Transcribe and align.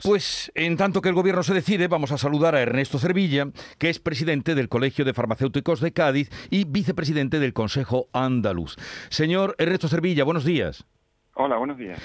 antígenos. 0.00 0.10
Pues 0.10 0.52
en 0.54 0.76
tanto 0.76 1.00
que 1.00 1.08
el 1.08 1.14
gobierno 1.14 1.42
se 1.42 1.54
decide, 1.54 1.88
vamos 1.88 2.12
a 2.12 2.18
saludar 2.18 2.54
a 2.54 2.62
Ernesto 2.62 2.98
Cervilla, 2.98 3.46
que 3.78 3.90
es 3.90 3.98
presidente 3.98 4.54
del 4.54 4.68
Colegio 4.68 5.04
de 5.04 5.14
Farmacéuticos 5.14 5.80
de 5.80 5.92
Cádiz 5.92 6.30
y 6.50 6.64
vicepresidente 6.64 7.38
del 7.38 7.52
Consejo 7.52 8.06
Andaluz. 8.12 8.76
Señor 9.08 9.54
Ernesto 9.58 9.88
Cervilla, 9.88 10.24
buenos 10.24 10.44
días. 10.44 10.86
Hola, 11.34 11.56
buenos 11.56 11.78
días. 11.78 12.00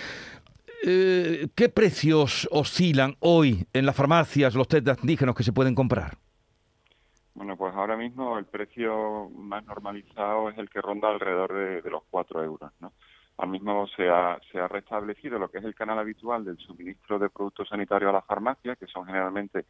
Eh, 0.87 1.47
¿Qué 1.55 1.69
precios 1.69 2.47
oscilan 2.51 3.15
hoy 3.19 3.65
en 3.73 3.85
las 3.85 3.95
farmacias 3.95 4.53
los 4.53 4.67
test 4.67 4.85
de 4.85 4.91
antígenos 4.91 5.35
que 5.35 5.43
se 5.43 5.51
pueden 5.51 5.73
comprar? 5.73 6.17
Bueno, 7.33 7.57
pues 7.57 7.73
ahora 7.75 7.97
mismo 7.97 8.37
el 8.37 8.45
precio 8.45 9.29
más 9.35 9.65
normalizado 9.65 10.49
es 10.49 10.57
el 10.57 10.69
que 10.69 10.81
ronda 10.81 11.09
alrededor 11.09 11.53
de, 11.53 11.81
de 11.81 11.89
los 11.89 12.03
4 12.09 12.43
euros, 12.43 12.71
¿no? 12.79 12.93
Al 13.37 13.49
mismo 13.49 13.87
se 13.95 14.09
ha, 14.09 14.33
ha 14.33 14.67
restablecido 14.67 15.37
lo 15.37 15.49
que 15.49 15.57
es 15.57 15.65
el 15.65 15.75
canal 15.75 15.99
habitual 15.99 16.45
del 16.45 16.57
suministro 16.57 17.19
de 17.19 17.29
productos 17.29 17.67
sanitarios 17.69 18.09
a 18.09 18.13
las 18.13 18.25
farmacias, 18.25 18.77
que 18.77 18.87
son 18.87 19.05
generalmente 19.05 19.65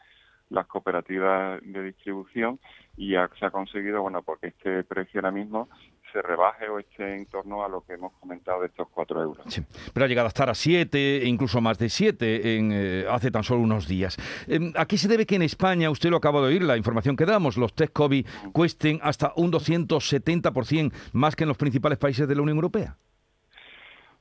las 0.49 0.67
cooperativas 0.67 1.59
de 1.63 1.83
distribución, 1.83 2.59
y 2.97 3.13
se 3.39 3.45
ha 3.45 3.51
conseguido, 3.51 4.01
bueno, 4.01 4.21
porque 4.21 4.47
este 4.47 4.83
precio 4.83 5.19
ahora 5.19 5.31
mismo 5.31 5.69
se 6.15 6.21
rebaje 6.21 6.69
o 6.69 6.79
esté 6.79 7.13
en 7.13 7.25
torno 7.25 7.65
a 7.65 7.67
lo 7.67 7.81
que 7.81 7.93
hemos 7.93 8.13
comentado 8.13 8.61
de 8.61 8.67
estos 8.67 8.87
4 8.89 9.21
euros. 9.21 9.45
Sí, 9.49 9.61
pero 9.93 10.05
ha 10.05 10.07
llegado 10.07 10.27
a 10.27 10.29
estar 10.29 10.49
a 10.49 10.55
7 10.55 11.23
e 11.23 11.27
incluso 11.27 11.59
más 11.59 11.77
de 11.77 11.89
7 11.89 12.57
en, 12.57 12.71
eh, 12.71 13.05
hace 13.09 13.31
tan 13.31 13.43
solo 13.43 13.61
unos 13.61 13.85
días. 13.85 14.15
Eh, 14.47 14.71
¿A 14.75 14.85
qué 14.85 14.97
se 14.97 15.09
debe 15.09 15.25
que 15.25 15.35
en 15.35 15.41
España, 15.41 15.89
usted 15.89 16.09
lo 16.09 16.17
acaba 16.17 16.39
de 16.39 16.47
oír, 16.47 16.63
la 16.63 16.77
información 16.77 17.17
que 17.17 17.25
damos, 17.25 17.57
los 17.57 17.73
test 17.73 17.91
COVID 17.91 18.25
cuesten 18.53 18.99
hasta 19.03 19.33
un 19.35 19.51
270% 19.51 20.93
más 21.11 21.35
que 21.35 21.43
en 21.43 21.49
los 21.49 21.57
principales 21.57 21.97
países 21.97 22.27
de 22.27 22.35
la 22.35 22.43
Unión 22.43 22.57
Europea? 22.57 22.95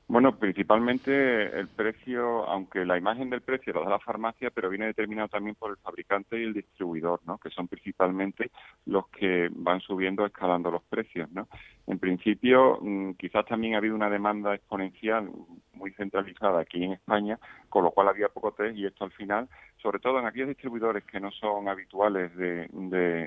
Bueno, 0.07 0.37
principalmente 0.37 1.45
el 1.59 1.67
precio, 1.67 2.47
aunque 2.47 2.85
la 2.85 2.95
imagen 2.95 3.31
del 3.31 3.41
precio 3.41 3.73
lo 3.73 3.83
da 3.83 3.89
la 3.89 3.99
farmacia, 3.99 4.51
pero 4.51 4.69
viene 4.69 4.85
determinado 4.85 5.29
también 5.29 5.55
por 5.55 5.71
el 5.71 5.77
fabricante 5.77 6.39
y 6.39 6.43
el 6.43 6.53
distribuidor, 6.53 7.21
¿no? 7.25 7.39
Que 7.39 7.49
son 7.49 7.67
principalmente 7.67 8.51
los 8.85 9.07
que 9.07 9.49
van 9.51 9.79
subiendo, 9.81 10.23
escalando 10.23 10.69
los 10.69 10.83
precios, 10.83 11.31
¿no? 11.31 11.47
En 11.87 11.97
principio, 11.97 12.77
mm, 12.81 13.13
quizás 13.13 13.47
también 13.47 13.73
ha 13.73 13.77
habido 13.79 13.95
una 13.95 14.11
demanda 14.11 14.53
exponencial 14.53 15.31
muy 15.73 15.91
centralizada 15.93 16.61
aquí 16.61 16.83
en 16.83 16.93
España, 16.93 17.39
con 17.67 17.83
lo 17.83 17.89
cual 17.89 18.07
había 18.09 18.29
poco 18.29 18.51
test 18.51 18.77
y 18.77 18.85
esto 18.85 19.05
al 19.05 19.11
final, 19.11 19.49
sobre 19.81 19.97
todo 19.97 20.19
en 20.19 20.27
aquellos 20.27 20.49
distribuidores 20.49 21.03
que 21.03 21.19
no 21.19 21.31
son 21.31 21.67
habituales 21.67 22.35
de, 22.35 22.67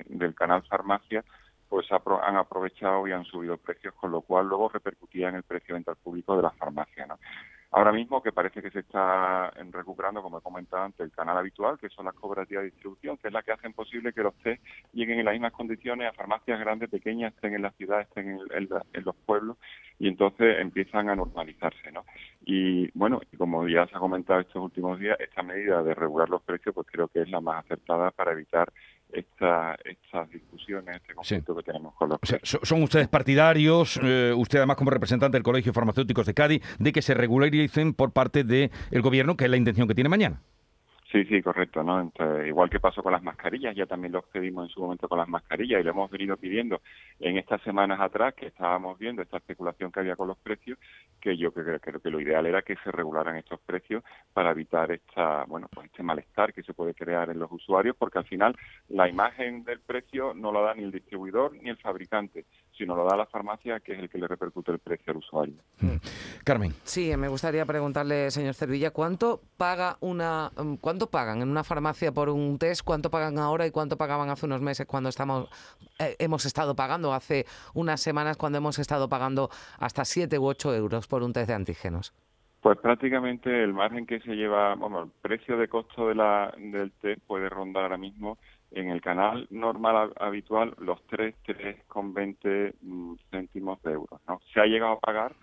del 0.06 0.34
canal 0.36 0.62
farmacia, 0.62 1.24
pues 1.68 1.86
han 1.90 2.36
aprovechado 2.36 3.06
y 3.06 3.12
han 3.12 3.24
subido 3.24 3.56
precios, 3.58 3.94
con 3.94 4.10
lo 4.10 4.22
cual 4.22 4.46
luego 4.46 4.68
repercutía 4.68 5.28
en 5.28 5.36
el 5.36 5.42
precio 5.42 5.74
de 5.74 5.78
venta 5.78 5.90
al 5.92 5.96
público 5.98 6.36
de 6.36 6.42
la 6.42 6.50
farmacia. 6.50 7.06
¿no? 7.06 7.18
Ahora 7.70 7.92
mismo 7.92 8.22
que 8.22 8.32
parece 8.32 8.62
que 8.62 8.70
se 8.70 8.80
está 8.80 9.50
recuperando, 9.70 10.22
como 10.22 10.38
he 10.38 10.42
comentado 10.42 10.84
antes, 10.84 11.00
el 11.00 11.12
canal 11.12 11.36
habitual, 11.36 11.78
que 11.78 11.90
son 11.90 12.06
las 12.06 12.14
cooperativas 12.14 12.62
de 12.62 12.70
distribución, 12.70 13.18
que 13.18 13.28
es 13.28 13.34
la 13.34 13.42
que 13.42 13.52
hacen 13.52 13.74
posible 13.74 14.14
que 14.14 14.22
los 14.22 14.34
test 14.36 14.62
lleguen 14.94 15.18
en 15.18 15.26
las 15.26 15.34
mismas 15.34 15.52
condiciones 15.52 16.08
a 16.08 16.14
farmacias 16.14 16.58
grandes, 16.60 16.88
pequeñas, 16.88 17.34
estén 17.34 17.54
en 17.54 17.62
las 17.62 17.76
ciudades, 17.76 18.08
estén 18.08 18.30
en, 18.30 18.68
en, 18.94 19.04
los 19.04 19.14
pueblos, 19.16 19.58
y 19.98 20.08
entonces 20.08 20.58
empiezan 20.60 21.10
a 21.10 21.16
normalizarse. 21.16 21.92
¿no? 21.92 22.04
Y 22.50 22.90
bueno, 22.94 23.20
y 23.30 23.36
como 23.36 23.68
ya 23.68 23.86
se 23.88 23.94
ha 23.94 23.98
comentado 23.98 24.40
estos 24.40 24.62
últimos 24.62 24.98
días, 24.98 25.18
esta 25.20 25.42
medida 25.42 25.82
de 25.82 25.92
regular 25.94 26.30
los 26.30 26.40
precios, 26.40 26.74
pues 26.74 26.86
creo 26.90 27.06
que 27.06 27.20
es 27.20 27.28
la 27.28 27.42
más 27.42 27.62
acertada 27.62 28.10
para 28.10 28.32
evitar 28.32 28.72
esta, 29.12 29.76
estas 29.84 30.30
discusiones, 30.30 30.96
este 30.96 31.12
conflicto 31.12 31.54
que 31.54 31.62
tenemos 31.62 31.94
con 31.96 32.08
los 32.08 32.18
¿Son 32.42 32.82
ustedes 32.82 33.06
partidarios, 33.08 34.00
eh, 34.02 34.32
usted 34.34 34.60
además 34.60 34.78
como 34.78 34.90
representante 34.90 35.36
del 35.36 35.42
Colegio 35.42 35.72
de 35.72 35.74
Farmacéuticos 35.74 36.24
de 36.24 36.32
Cádiz, 36.32 36.62
de 36.78 36.90
que 36.90 37.02
se 37.02 37.12
regularicen 37.12 37.92
por 37.92 38.12
parte 38.12 38.44
del 38.44 38.70
gobierno, 39.02 39.36
que 39.36 39.44
es 39.44 39.50
la 39.50 39.58
intención 39.58 39.86
que 39.86 39.94
tiene 39.94 40.08
mañana? 40.08 40.40
Sí, 41.10 41.24
sí, 41.24 41.40
correcto, 41.40 41.82
¿no? 41.82 42.12
igual 42.44 42.68
que 42.68 42.80
pasó 42.80 43.02
con 43.02 43.12
las 43.12 43.22
mascarillas, 43.22 43.74
ya 43.74 43.86
también 43.86 44.12
lo 44.12 44.20
pedimos 44.20 44.68
en 44.68 44.74
su 44.74 44.82
momento 44.82 45.08
con 45.08 45.16
las 45.16 45.26
mascarillas 45.26 45.80
y 45.80 45.82
lo 45.82 45.92
hemos 45.92 46.10
venido 46.10 46.36
pidiendo 46.36 46.82
en 47.18 47.38
estas 47.38 47.62
semanas 47.62 47.98
atrás 47.98 48.34
que 48.34 48.48
estábamos 48.48 48.98
viendo 48.98 49.22
esta 49.22 49.38
especulación 49.38 49.90
que 49.90 50.00
había 50.00 50.16
con 50.16 50.28
los 50.28 50.36
precios, 50.36 50.78
que 51.18 51.34
yo 51.38 51.50
creo, 51.50 51.80
que 51.80 52.10
lo 52.10 52.20
ideal 52.20 52.44
era 52.44 52.60
que 52.60 52.76
se 52.84 52.92
regularan 52.92 53.36
estos 53.36 53.58
precios 53.60 54.04
para 54.34 54.50
evitar 54.50 54.92
esta, 54.92 55.44
bueno, 55.44 55.66
pues 55.72 55.86
este 55.86 56.02
malestar 56.02 56.52
que 56.52 56.62
se 56.62 56.74
puede 56.74 56.92
crear 56.92 57.30
en 57.30 57.38
los 57.38 57.50
usuarios, 57.50 57.96
porque 57.96 58.18
al 58.18 58.26
final 58.26 58.54
la 58.90 59.08
imagen 59.08 59.64
del 59.64 59.80
precio 59.80 60.34
no 60.34 60.52
lo 60.52 60.60
da 60.60 60.74
ni 60.74 60.82
el 60.84 60.92
distribuidor 60.92 61.54
ni 61.54 61.70
el 61.70 61.78
fabricante, 61.78 62.44
sino 62.78 62.94
lo 62.94 63.04
da 63.04 63.16
la 63.16 63.26
farmacia, 63.26 63.80
que 63.80 63.92
es 63.92 63.98
el 63.98 64.08
que 64.08 64.18
le 64.18 64.28
repercute 64.28 64.72
el 64.72 64.78
precio 64.78 65.10
al 65.10 65.18
usuario. 65.18 65.56
Mm. 65.80 65.96
Carmen. 66.44 66.72
Sí, 66.84 67.14
me 67.16 67.28
gustaría 67.28 67.66
preguntarle, 67.66 68.30
señor 68.30 68.54
Cervilla, 68.54 68.92
¿cuánto 68.92 69.40
paga 69.56 69.96
una 70.00 70.50
mm, 70.56 70.76
¿Cuánto 70.80 71.10
pagan 71.10 71.42
en 71.42 71.48
una 71.48 71.64
farmacia 71.64 72.12
por 72.12 72.28
un 72.28 72.58
test? 72.58 72.82
¿Cuánto 72.82 73.10
pagan 73.10 73.38
ahora 73.38 73.66
y 73.66 73.70
cuánto 73.70 73.96
pagaban 73.96 74.30
hace 74.30 74.46
unos 74.46 74.60
meses 74.60 74.86
cuando 74.86 75.08
estamos 75.08 75.48
eh, 75.98 76.16
hemos 76.18 76.46
estado 76.46 76.74
pagando 76.76 77.12
hace 77.12 77.44
unas 77.74 78.00
semanas 78.00 78.36
cuando 78.36 78.58
hemos 78.58 78.78
estado 78.78 79.08
pagando 79.08 79.50
hasta 79.78 80.04
7 80.04 80.38
u 80.38 80.46
8 80.46 80.74
euros 80.74 81.06
por 81.08 81.22
un 81.22 81.32
test 81.32 81.48
de 81.48 81.54
antígenos? 81.54 82.14
Pues 82.60 82.78
prácticamente 82.78 83.62
el 83.62 83.72
margen 83.72 84.06
que 84.06 84.20
se 84.20 84.34
lleva, 84.34 84.74
bueno, 84.74 85.02
el 85.02 85.10
precio 85.22 85.56
de 85.56 85.68
costo 85.68 86.08
de 86.08 86.14
la, 86.14 86.52
del 86.58 86.92
test 86.92 87.20
puede 87.26 87.48
rondar 87.48 87.84
ahora 87.84 87.98
mismo 87.98 88.38
en 88.70 88.90
el 88.90 89.00
canal 89.00 89.46
normal 89.50 90.12
habitual 90.18 90.74
los 90.78 91.02
3, 91.06 91.34
3,20 91.46 92.74
mm, 92.80 93.14
céntimos 93.30 93.82
de 93.82 93.92
euros, 93.92 94.20
¿no? 94.26 94.40
Se 94.52 94.60
ha 94.60 94.66
llegado 94.66 94.92
a 94.92 95.00
pagar 95.00 95.34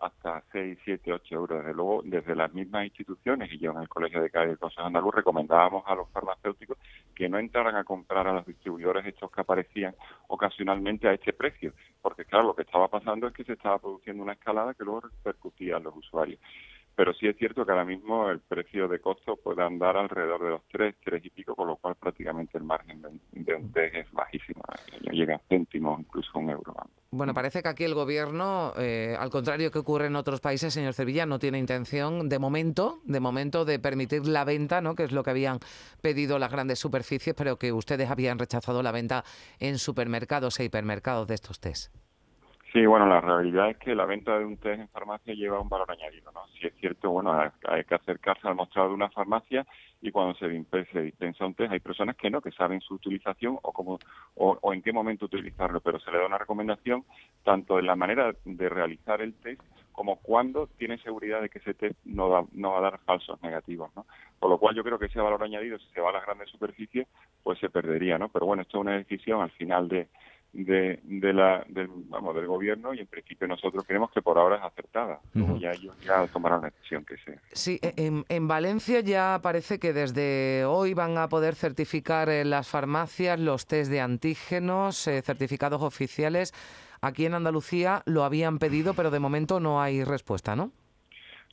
hasta 0.00 0.42
6, 0.52 0.78
7, 0.84 1.12
8 1.12 1.34
euros. 1.34 1.58
Desde 1.58 1.74
luego, 1.74 2.02
desde 2.04 2.34
las 2.34 2.52
mismas 2.52 2.84
instituciones, 2.84 3.50
y 3.52 3.58
yo 3.58 3.70
en 3.72 3.78
el 3.78 3.88
Colegio 3.88 4.20
de 4.20 4.30
Cádiz 4.30 4.48
del 4.50 4.58
Consejo 4.58 4.86
Andaluz 4.86 5.14
recomendábamos 5.14 5.84
a 5.86 5.94
los 5.94 6.10
farmacéuticos 6.10 6.78
que 7.14 7.28
no 7.28 7.38
entraran 7.38 7.76
a 7.76 7.84
comprar 7.84 8.26
a 8.26 8.32
los 8.32 8.46
distribuidores 8.46 9.06
estos 9.06 9.30
que 9.30 9.40
aparecían 9.40 9.94
ocasionalmente 10.28 11.08
a 11.08 11.14
este 11.14 11.32
precio, 11.32 11.72
porque 12.02 12.24
claro, 12.24 12.48
lo 12.48 12.54
que 12.54 12.62
estaba 12.62 12.88
pasando 12.88 13.28
es 13.28 13.34
que 13.34 13.44
se 13.44 13.52
estaba 13.52 13.78
produciendo 13.78 14.22
una 14.22 14.32
escalada 14.32 14.74
que 14.74 14.84
luego 14.84 15.02
repercutía 15.02 15.76
a 15.76 15.80
los 15.80 15.96
usuarios 15.96 16.40
pero 16.94 17.12
sí 17.14 17.26
es 17.26 17.36
cierto 17.36 17.64
que 17.64 17.72
ahora 17.72 17.84
mismo 17.84 18.30
el 18.30 18.40
precio 18.40 18.88
de 18.88 19.00
costo 19.00 19.36
puede 19.36 19.62
andar 19.62 19.96
alrededor 19.96 20.42
de 20.42 20.50
los 20.50 20.62
3, 20.70 20.94
3 21.04 21.24
y 21.24 21.30
pico, 21.30 21.54
con 21.54 21.68
lo 21.68 21.76
cual 21.76 21.96
prácticamente 21.96 22.58
el 22.58 22.64
margen 22.64 23.02
de, 23.02 23.54
un 23.54 23.72
test 23.72 23.94
es 23.94 24.12
bajísimo, 24.12 24.62
eh, 24.92 25.10
llega 25.12 25.36
a 25.36 25.40
céntimos, 25.48 26.00
incluso 26.00 26.38
un 26.38 26.50
euro. 26.50 26.74
Bueno, 27.10 27.32
parece 27.32 27.62
que 27.62 27.68
aquí 27.68 27.84
el 27.84 27.94
gobierno, 27.94 28.72
eh, 28.76 29.16
al 29.18 29.30
contrario 29.30 29.70
que 29.70 29.78
ocurre 29.78 30.06
en 30.06 30.16
otros 30.16 30.40
países, 30.40 30.74
señor 30.74 30.94
Sevilla, 30.94 31.26
no 31.26 31.38
tiene 31.38 31.58
intención 31.58 32.28
de 32.28 32.38
momento, 32.38 32.98
de 33.04 33.20
momento, 33.20 33.64
de 33.64 33.78
permitir 33.78 34.26
la 34.26 34.44
venta, 34.44 34.80
¿no? 34.80 34.94
que 34.94 35.04
es 35.04 35.12
lo 35.12 35.22
que 35.22 35.30
habían 35.30 35.58
pedido 36.00 36.38
las 36.38 36.50
grandes 36.50 36.80
superficies, 36.80 37.36
pero 37.36 37.56
que 37.56 37.72
ustedes 37.72 38.10
habían 38.10 38.38
rechazado 38.38 38.82
la 38.82 38.90
venta 38.90 39.24
en 39.60 39.78
supermercados 39.78 40.58
e 40.58 40.64
hipermercados 40.64 41.28
de 41.28 41.34
estos 41.34 41.60
test. 41.60 42.03
Sí, 42.74 42.84
bueno, 42.86 43.06
la 43.06 43.20
realidad 43.20 43.70
es 43.70 43.76
que 43.76 43.94
la 43.94 44.04
venta 44.04 44.36
de 44.36 44.44
un 44.44 44.56
test 44.56 44.80
en 44.80 44.88
farmacia 44.88 45.32
lleva 45.32 45.60
un 45.60 45.68
valor 45.68 45.88
añadido, 45.92 46.32
¿no? 46.32 46.40
Si 46.58 46.66
es 46.66 46.74
cierto, 46.80 47.08
bueno, 47.08 47.32
hay 47.68 47.84
que 47.84 47.94
acercarse 47.94 48.48
al 48.48 48.56
mostrador 48.56 48.90
de 48.90 48.96
una 48.96 49.10
farmacia 49.10 49.64
y 50.02 50.10
cuando 50.10 50.34
se, 50.34 50.48
dispensa 50.48 51.46
un 51.46 51.54
test 51.54 51.70
hay 51.70 51.78
personas 51.78 52.16
que 52.16 52.30
no, 52.30 52.40
que 52.40 52.50
saben 52.50 52.80
su 52.80 52.94
utilización 52.94 53.60
o 53.62 53.72
cómo 53.72 54.00
o, 54.34 54.72
en 54.72 54.82
qué 54.82 54.92
momento 54.92 55.26
utilizarlo, 55.26 55.80
pero 55.82 56.00
se 56.00 56.10
le 56.10 56.18
da 56.18 56.26
una 56.26 56.36
recomendación 56.36 57.04
tanto 57.44 57.78
en 57.78 57.86
la 57.86 57.94
manera 57.94 58.34
de 58.44 58.68
realizar 58.68 59.22
el 59.22 59.34
test 59.34 59.62
como 59.92 60.16
cuando 60.16 60.66
tiene 60.76 60.98
seguridad 60.98 61.42
de 61.42 61.50
que 61.50 61.60
ese 61.60 61.74
test 61.74 61.96
no, 62.04 62.48
no 62.50 62.72
va 62.72 62.78
a 62.78 62.90
dar 62.90 62.98
falsos 63.04 63.40
negativos, 63.40 63.94
¿no? 63.94 64.04
Por 64.40 64.50
lo 64.50 64.58
cual 64.58 64.74
yo 64.74 64.82
creo 64.82 64.98
que 64.98 65.06
ese 65.06 65.20
valor 65.20 65.44
añadido, 65.44 65.78
si 65.78 65.86
se 65.92 66.00
va 66.00 66.10
a 66.10 66.14
las 66.14 66.26
grandes 66.26 66.50
superficies, 66.50 67.06
pues 67.44 67.60
se 67.60 67.70
perdería, 67.70 68.18
¿no? 68.18 68.30
Pero 68.30 68.46
bueno, 68.46 68.62
esto 68.62 68.78
es 68.78 68.80
una 68.80 68.96
decisión 68.96 69.42
al 69.42 69.52
final 69.52 69.88
de 69.88 70.08
de, 70.54 71.00
de 71.02 71.32
la, 71.32 71.64
del, 71.68 71.88
vamos, 72.08 72.34
del 72.34 72.46
gobierno 72.46 72.94
y 72.94 73.00
en 73.00 73.06
principio 73.06 73.46
nosotros 73.48 73.84
creemos 73.86 74.10
que 74.12 74.22
por 74.22 74.38
ahora 74.38 74.56
es 74.56 74.62
acertada. 74.62 75.20
ya 75.58 75.72
ellos 75.72 75.94
ya 76.00 76.26
tomarán 76.28 76.62
la 76.62 76.70
decisión 76.70 77.04
que 77.04 77.16
sea. 77.18 77.40
Sí, 77.52 77.78
e, 77.82 77.92
en, 77.96 78.24
en, 78.28 78.48
Valencia 78.48 79.00
ya 79.00 79.40
parece 79.42 79.78
que 79.78 79.92
desde 79.92 80.64
hoy 80.64 80.94
van 80.94 81.18
a 81.18 81.28
poder 81.28 81.56
certificar 81.56 82.28
en 82.28 82.50
las 82.50 82.68
farmacias 82.68 83.38
los 83.38 83.66
test 83.66 83.90
de 83.90 84.00
antígenos, 84.00 85.06
eh, 85.08 85.22
certificados 85.22 85.82
oficiales. 85.82 86.52
Aquí 87.00 87.26
en 87.26 87.34
Andalucía 87.34 88.02
lo 88.06 88.24
habían 88.24 88.58
pedido, 88.58 88.94
pero 88.94 89.10
de 89.10 89.18
momento 89.18 89.60
no 89.60 89.82
hay 89.82 90.04
respuesta, 90.04 90.54
¿no? 90.54 90.72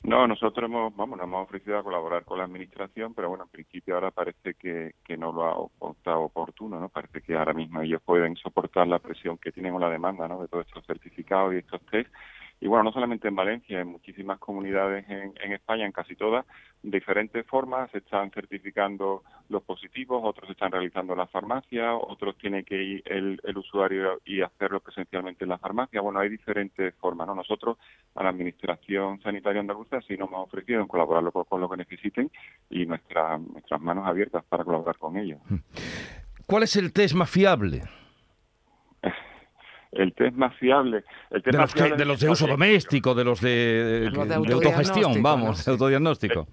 No, 0.04 0.26
nosotros 0.26 0.68
hemos, 0.68 0.94
vamos, 0.96 1.16
nos 1.16 1.26
hemos 1.26 1.44
ofrecido 1.44 1.78
a 1.78 1.84
colaborar 1.84 2.24
con 2.24 2.38
la 2.38 2.44
administración, 2.44 3.14
pero 3.14 3.28
bueno, 3.28 3.44
en 3.44 3.50
principio 3.50 3.94
ahora 3.94 4.10
parece 4.10 4.54
que, 4.54 4.96
que 5.04 5.16
no 5.16 5.32
lo 5.32 5.44
ha 5.44 5.56
optado 5.78 6.22
oportuno, 6.22 6.80
¿no? 6.80 6.88
Parece 6.88 7.22
que 7.22 7.36
ahora 7.36 7.52
mismo 7.54 7.80
ellos 7.80 8.02
pueden 8.04 8.34
soportar 8.36 8.88
la 8.88 8.98
presión 8.98 9.38
que 9.38 9.52
tienen 9.52 9.74
o 9.74 9.78
la 9.78 9.88
demanda, 9.88 10.26
¿no? 10.26 10.42
De 10.42 10.48
todos 10.48 10.66
estos 10.66 10.84
certificados 10.86 11.54
y 11.54 11.58
estos 11.58 11.80
test 11.86 12.12
Y 12.62 12.68
bueno, 12.68 12.84
no 12.84 12.92
solamente 12.92 13.26
en 13.26 13.34
Valencia, 13.34 13.80
en 13.80 13.88
muchísimas 13.88 14.38
comunidades 14.38 15.04
en, 15.08 15.34
en 15.42 15.52
España, 15.52 15.84
en 15.84 15.90
casi 15.90 16.14
todas, 16.14 16.46
de 16.84 16.96
diferentes 16.96 17.44
formas, 17.44 17.90
se 17.90 17.98
están 17.98 18.30
certificando 18.30 19.24
los 19.48 19.64
positivos, 19.64 20.22
otros 20.24 20.48
están 20.48 20.70
realizando 20.70 21.14
en 21.14 21.18
la 21.18 21.26
farmacia, 21.26 21.92
otros 21.96 22.38
tiene 22.38 22.62
que 22.62 22.80
ir 22.80 23.02
el, 23.06 23.40
el 23.42 23.58
usuario 23.58 24.20
y 24.24 24.42
hacerlo 24.42 24.78
presencialmente 24.78 25.42
en 25.44 25.48
la 25.48 25.58
farmacia. 25.58 26.00
Bueno, 26.02 26.20
hay 26.20 26.28
diferentes 26.28 26.94
formas. 27.00 27.26
¿no? 27.26 27.34
Nosotros, 27.34 27.78
a 28.14 28.22
la 28.22 28.28
Administración 28.28 29.20
Sanitaria 29.22 29.60
Andaluza, 29.60 30.00
sí 30.02 30.16
nos 30.16 30.28
hemos 30.28 30.46
ofrecido 30.46 30.82
en 30.82 30.86
colaborar 30.86 31.32
con, 31.32 31.60
lo 31.60 31.68
que 31.68 31.78
necesiten 31.78 32.30
y 32.70 32.86
nuestras 32.86 33.40
nuestras 33.40 33.80
manos 33.80 34.06
abiertas 34.06 34.44
para 34.44 34.62
colaborar 34.62 34.98
con 34.98 35.16
ellos. 35.16 35.40
¿Cuál 36.46 36.62
es 36.62 36.76
el 36.76 36.92
test 36.92 37.16
más 37.16 37.28
fiable? 37.28 37.82
El 39.92 40.12
test 40.14 40.36
más 40.36 40.56
fiable. 40.56 41.04
El 41.30 41.42
de, 41.42 41.52
los 41.52 41.74
de, 41.74 42.04
los 42.04 42.20
de 42.20 42.30
uso 42.30 42.46
doméstico, 42.46 43.14
de 43.14 43.24
los 43.24 43.40
de, 43.40 44.10
de 44.10 44.52
autogestión, 44.52 45.22
vamos, 45.22 45.64
de 45.64 45.72
autodiagnóstico 45.72 46.46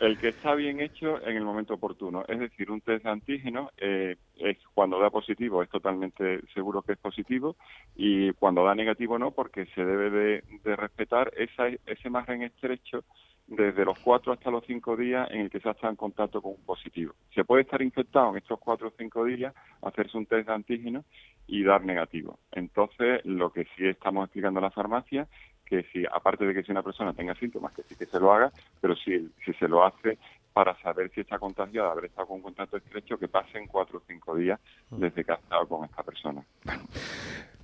el 0.00 0.18
que 0.18 0.28
está 0.28 0.54
bien 0.54 0.80
hecho 0.80 1.24
en 1.26 1.36
el 1.36 1.44
momento 1.44 1.74
oportuno. 1.74 2.24
Es 2.28 2.38
decir, 2.38 2.70
un 2.70 2.80
test 2.80 3.04
de 3.04 3.10
antígeno 3.10 3.70
eh, 3.78 4.16
es 4.36 4.58
cuando 4.74 4.98
da 4.98 5.10
positivo 5.10 5.62
es 5.62 5.68
totalmente 5.68 6.40
seguro 6.52 6.82
que 6.82 6.92
es 6.92 6.98
positivo 6.98 7.56
y 7.96 8.32
cuando 8.32 8.64
da 8.64 8.74
negativo 8.74 9.18
no, 9.18 9.30
porque 9.30 9.66
se 9.66 9.84
debe 9.84 10.10
de, 10.10 10.76
respetar 10.76 11.32
esa, 11.36 11.68
ese 11.86 12.10
margen 12.10 12.42
estrecho 12.42 13.04
desde 13.46 13.84
los 13.84 13.98
cuatro 13.98 14.32
hasta 14.32 14.50
los 14.50 14.64
cinco 14.66 14.96
días 14.96 15.28
en 15.30 15.42
el 15.42 15.50
que 15.50 15.60
se 15.60 15.68
ha 15.68 15.72
estado 15.72 15.90
en 15.90 15.96
contacto 15.96 16.40
con 16.40 16.52
un 16.52 16.64
positivo. 16.64 17.14
Se 17.34 17.44
puede 17.44 17.62
estar 17.62 17.82
infectado 17.82 18.30
en 18.30 18.38
estos 18.38 18.58
cuatro 18.58 18.88
o 18.88 18.92
cinco 18.96 19.24
días, 19.24 19.54
hacerse 19.82 20.16
un 20.16 20.26
test 20.26 20.48
de 20.48 20.54
antígeno 20.54 21.04
y 21.46 21.62
dar 21.62 21.84
negativo. 21.84 22.38
Entonces, 22.52 23.20
lo 23.24 23.52
que 23.52 23.66
sí 23.76 23.86
estamos 23.86 24.24
explicando 24.24 24.60
en 24.60 24.64
la 24.64 24.70
farmacia 24.70 25.28
que 25.64 25.82
si, 25.92 26.04
aparte 26.04 26.44
de 26.44 26.54
que 26.54 26.62
si 26.62 26.72
una 26.72 26.82
persona 26.82 27.12
tenga 27.14 27.34
síntomas, 27.34 27.72
que 27.72 27.82
sí 27.84 27.96
que 27.96 28.06
se 28.06 28.20
lo 28.20 28.32
haga, 28.32 28.52
pero 28.80 28.94
si, 28.96 29.30
si 29.44 29.52
se 29.54 29.68
lo 29.68 29.84
hace 29.84 30.18
para 30.52 30.78
saber 30.80 31.10
si 31.12 31.22
está 31.22 31.38
contagiada, 31.38 31.90
haber 31.90 32.06
estado 32.06 32.28
con 32.28 32.42
contacto 32.42 32.76
estrecho, 32.76 33.18
que 33.18 33.28
pasen 33.28 33.66
cuatro 33.66 33.98
o 33.98 34.02
cinco 34.06 34.36
días 34.36 34.60
desde 34.90 35.24
que 35.24 35.32
ha 35.32 35.36
estado 35.36 35.66
con 35.66 35.84
esta 35.84 36.02
persona. 36.02 36.44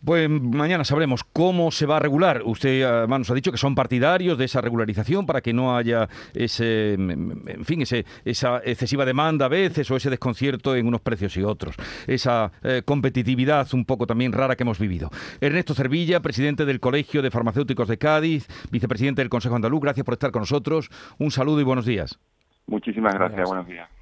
Pues 0.05 0.29
mañana 0.29 0.85
sabremos 0.85 1.25
cómo 1.25 1.71
se 1.71 1.87
va 1.87 1.97
a 1.97 2.01
regular. 2.01 2.43
Usted 2.45 2.83
además 2.83 3.21
nos 3.21 3.31
ha 3.31 3.35
dicho 3.35 3.53
que 3.53 3.59
son 3.59 3.75
partidarios 3.75 4.39
de 4.39 4.47
esa 4.47 4.61
regularización 4.61 5.27
para 5.27 5.41
que 5.41 5.53
no 5.53 5.77
haya 5.77 6.09
ese, 6.35 6.95
en 6.95 7.65
fin, 7.65 7.83
ese, 7.83 8.07
esa 8.25 8.59
excesiva 8.65 9.05
demanda 9.05 9.47
a 9.47 9.49
veces 9.49 9.91
o 9.91 9.97
ese 9.97 10.11
desconcierto 10.11 10.75
en 10.75 10.87
unos 10.87 11.01
precios 11.01 11.37
y 11.37 11.43
otros. 11.43 11.77
Esa 12.07 12.53
eh, 12.63 12.83
competitividad 12.85 13.69
un 13.75 13.85
poco 13.85 14.07
también 14.07 14.33
rara 14.33 14.57
que 14.57 14.63
hemos 14.63 14.79
vivido. 14.79 15.11
Ernesto 15.41 15.75
Cervilla, 15.75 16.21
presidente 16.21 16.65
del 16.65 16.81
Colegio 16.81 17.23
de 17.23 17.31
Farmacéuticos 17.31 17.89
de 17.89 17.99
Cádiz, 17.99 18.47
vicepresidente 18.71 19.23
del 19.23 19.29
Consejo 19.29 19.57
Andaluz, 19.57 19.81
gracias 19.81 20.05
por 20.05 20.15
estar 20.15 20.31
con 20.31 20.43
nosotros. 20.43 20.91
Un 21.19 21.31
saludo 21.31 21.61
y 21.61 21.65
buenos 21.65 21.87
días. 21.87 22.19
Muchísimas 22.67 23.15
gracias. 23.15 23.49
buenos 23.49 23.67
días. 23.67 24.00